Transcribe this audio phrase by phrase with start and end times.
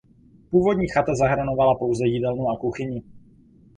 [0.49, 3.03] Původní chata zahrnovala pouze jídelnu a kuchyni.